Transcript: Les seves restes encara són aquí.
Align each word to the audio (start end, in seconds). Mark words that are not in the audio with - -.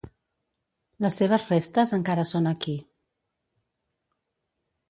Les 1.05 1.17
seves 1.21 1.45
restes 1.53 1.93
encara 1.99 2.25
són 2.31 2.53
aquí. 2.53 2.75